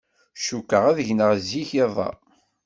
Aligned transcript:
Cukkeɣ 0.45 0.83
ad 0.87 0.97
gneɣ 1.07 1.31
zik 1.47 1.69
iḍ-a. 1.83 2.09